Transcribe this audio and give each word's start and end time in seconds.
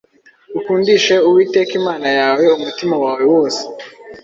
Ukundishe 0.59 1.15
Uwiteka 1.27 1.71
Imana 1.81 2.07
yawe 2.19 2.43
umutima 2.57 2.95
wawe 3.03 3.23
wose 3.33 3.61